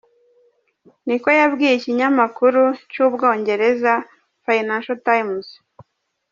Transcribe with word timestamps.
"niko 1.05 1.27
yabwiye 1.39 1.73
ikinyamakuru 1.75 2.61
c'Ubwongereza 2.91 3.93
Financial 4.45 4.97
Times. 5.09 5.47